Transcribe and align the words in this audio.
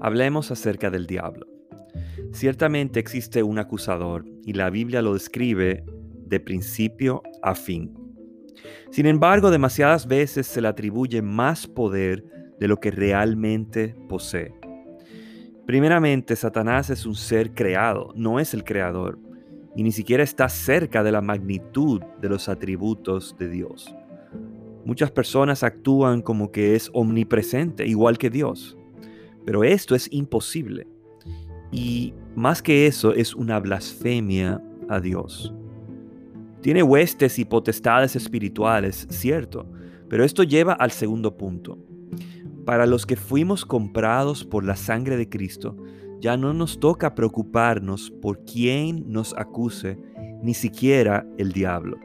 Hablemos 0.00 0.50
acerca 0.50 0.90
del 0.90 1.06
diablo. 1.06 1.46
Ciertamente 2.32 3.00
existe 3.00 3.42
un 3.42 3.58
acusador 3.58 4.24
y 4.44 4.54
la 4.54 4.70
Biblia 4.70 5.02
lo 5.02 5.14
describe 5.14 5.84
de 6.26 6.40
principio 6.40 7.22
a 7.42 7.54
fin. 7.54 7.92
Sin 8.90 9.06
embargo, 9.06 9.50
demasiadas 9.50 10.06
veces 10.06 10.46
se 10.46 10.60
le 10.60 10.68
atribuye 10.68 11.22
más 11.22 11.66
poder 11.66 12.24
de 12.58 12.68
lo 12.68 12.78
que 12.78 12.90
realmente 12.90 13.94
posee. 14.08 14.54
Primeramente, 15.66 16.34
Satanás 16.34 16.90
es 16.90 17.06
un 17.06 17.14
ser 17.14 17.52
creado, 17.52 18.12
no 18.16 18.40
es 18.40 18.54
el 18.54 18.64
creador, 18.64 19.18
y 19.76 19.82
ni 19.82 19.92
siquiera 19.92 20.22
está 20.22 20.48
cerca 20.48 21.02
de 21.02 21.12
la 21.12 21.20
magnitud 21.20 22.00
de 22.20 22.28
los 22.28 22.48
atributos 22.48 23.36
de 23.38 23.48
Dios. 23.48 23.94
Muchas 24.84 25.10
personas 25.10 25.62
actúan 25.62 26.22
como 26.22 26.50
que 26.50 26.74
es 26.74 26.90
omnipresente, 26.92 27.86
igual 27.86 28.18
que 28.18 28.30
Dios, 28.30 28.76
pero 29.50 29.64
esto 29.64 29.96
es 29.96 30.06
imposible. 30.12 30.86
Y 31.72 32.14
más 32.36 32.62
que 32.62 32.86
eso, 32.86 33.12
es 33.12 33.34
una 33.34 33.58
blasfemia 33.58 34.62
a 34.88 35.00
Dios. 35.00 35.52
Tiene 36.60 36.84
huestes 36.84 37.36
y 37.40 37.44
potestades 37.44 38.14
espirituales, 38.14 39.08
cierto, 39.10 39.66
pero 40.08 40.22
esto 40.22 40.44
lleva 40.44 40.74
al 40.74 40.92
segundo 40.92 41.36
punto. 41.36 41.80
Para 42.64 42.86
los 42.86 43.06
que 43.06 43.16
fuimos 43.16 43.66
comprados 43.66 44.44
por 44.44 44.62
la 44.62 44.76
sangre 44.76 45.16
de 45.16 45.28
Cristo, 45.28 45.76
ya 46.20 46.36
no 46.36 46.54
nos 46.54 46.78
toca 46.78 47.16
preocuparnos 47.16 48.12
por 48.22 48.44
quién 48.44 49.10
nos 49.10 49.34
acuse, 49.36 49.98
ni 50.44 50.54
siquiera 50.54 51.26
el 51.38 51.50
diablo. 51.50 51.98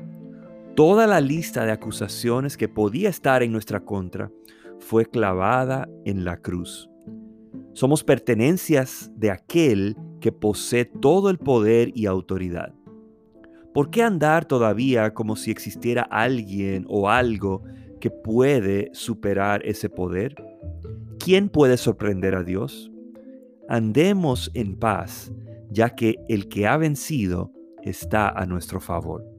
Toda 0.75 1.05
la 1.05 1.21
lista 1.21 1.63
de 1.63 1.73
acusaciones 1.73 2.57
que 2.57 2.69
podía 2.69 3.09
estar 3.09 3.43
en 3.43 3.51
nuestra 3.51 3.81
contra 3.81 4.31
fue 4.79 5.05
clavada 5.05 5.87
en 6.05 6.25
la 6.25 6.37
cruz. 6.37 6.89
Somos 7.75 8.05
pertenencias 8.05 9.11
de 9.17 9.31
aquel 9.31 9.97
que 10.21 10.31
posee 10.31 10.85
todo 10.85 11.29
el 11.29 11.37
poder 11.37 11.91
y 11.93 12.05
autoridad. 12.05 12.73
¿Por 13.73 13.89
qué 13.89 14.01
andar 14.01 14.45
todavía 14.45 15.13
como 15.13 15.35
si 15.35 15.51
existiera 15.51 16.03
alguien 16.03 16.85
o 16.87 17.09
algo 17.09 17.63
que 17.99 18.09
puede 18.09 18.91
superar 18.93 19.61
ese 19.65 19.89
poder? 19.89 20.35
¿Quién 21.19 21.49
puede 21.49 21.75
sorprender 21.75 22.35
a 22.35 22.43
Dios? 22.43 22.89
Andemos 23.67 24.51
en 24.53 24.77
paz, 24.77 25.33
ya 25.69 25.95
que 25.95 26.15
el 26.29 26.47
que 26.47 26.67
ha 26.67 26.77
vencido 26.77 27.51
está 27.83 28.29
a 28.29 28.45
nuestro 28.45 28.79
favor. 28.79 29.34